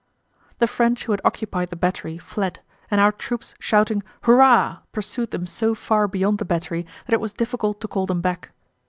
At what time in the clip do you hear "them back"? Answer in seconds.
8.07-8.49